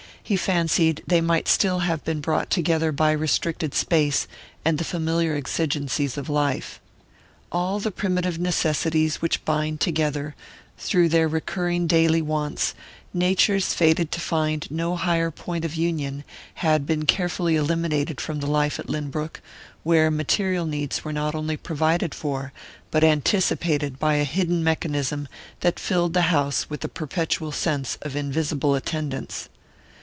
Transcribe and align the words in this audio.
he 0.23 0.37
fancied 0.37 1.03
they 1.05 1.19
might 1.19 1.45
still 1.45 1.79
have 1.79 2.01
been 2.05 2.21
brought 2.21 2.49
together 2.49 2.93
by 2.93 3.11
restricted 3.11 3.73
space 3.73 4.29
and 4.63 4.77
the 4.77 4.83
familiar 4.85 5.35
exigencies 5.35 6.15
of 6.17 6.29
life. 6.29 6.79
All 7.51 7.79
the 7.81 7.91
primitive 7.91 8.39
necessities 8.39 9.21
which 9.21 9.43
bind 9.43 9.81
together, 9.81 10.33
through 10.77 11.09
their 11.09 11.27
recurring 11.27 11.85
daily 11.85 12.21
wants, 12.21 12.73
natures 13.13 13.73
fated 13.73 14.09
to 14.13 14.21
find 14.21 14.71
no 14.71 14.95
higher 14.95 15.31
point 15.31 15.65
of 15.65 15.75
union, 15.75 16.23
had 16.53 16.85
been 16.85 17.05
carefully 17.05 17.57
eliminated 17.57 18.21
from 18.21 18.39
the 18.39 18.47
life 18.47 18.79
at 18.79 18.87
Lynbrook, 18.87 19.41
where 19.83 20.09
material 20.09 20.65
needs 20.65 21.03
were 21.03 21.11
not 21.11 21.35
only 21.35 21.57
provided 21.57 22.15
for 22.15 22.53
but 22.89 23.03
anticipated 23.03 23.99
by 23.99 24.13
a 24.15 24.23
hidden 24.23 24.63
mechanism 24.63 25.27
that 25.59 25.77
filled 25.77 26.13
the 26.13 26.31
house 26.31 26.69
with 26.69 26.79
the 26.79 26.87
perpetual 26.87 27.51
sense 27.51 27.97
of 28.03 28.15
invisible 28.15 28.75
attendance. 28.75 29.49